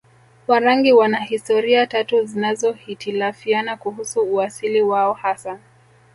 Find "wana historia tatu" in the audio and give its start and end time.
0.93-2.25